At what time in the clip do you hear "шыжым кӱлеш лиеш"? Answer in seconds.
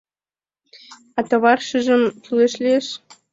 1.67-2.87